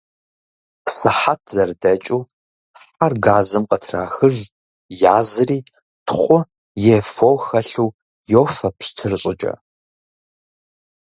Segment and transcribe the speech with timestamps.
[0.95, 2.21] Сыхьэт зэрыдэкӏыу,
[2.95, 4.35] хьэр газым къытрахыж,
[5.17, 5.59] язри,
[6.05, 6.39] тхъу
[6.95, 7.89] е фо хэлъу
[8.31, 9.53] йофэ пщтыр щӏыкӏэ.